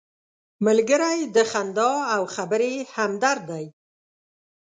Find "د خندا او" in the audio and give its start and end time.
1.35-2.21